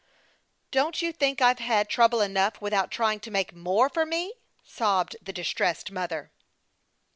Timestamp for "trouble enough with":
1.87-2.73